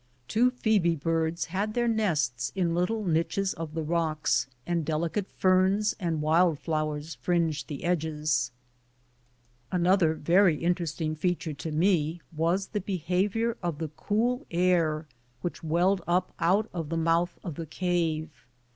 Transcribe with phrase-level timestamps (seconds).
[0.27, 5.95] Two phoebe birds had their nests in little niches of the rocks, and delicate ferns
[5.99, 8.51] and wild flowers fringed the edges.
[9.71, 13.89] IN MAMMOTH CAVE 251 Another very interesting feature to me was the behavior of the
[13.89, 15.05] cool air
[15.43, 18.47] which welled up out of the mouth of the cave.